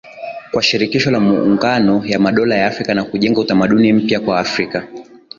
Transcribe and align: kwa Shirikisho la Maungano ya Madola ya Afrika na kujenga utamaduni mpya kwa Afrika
kwa 0.51 0.63
Shirikisho 0.63 1.11
la 1.11 1.19
Maungano 1.19 2.03
ya 2.05 2.19
Madola 2.19 2.55
ya 2.55 2.67
Afrika 2.67 2.93
na 2.93 3.03
kujenga 3.03 3.41
utamaduni 3.41 3.93
mpya 3.93 4.19
kwa 4.19 4.39
Afrika 4.39 4.87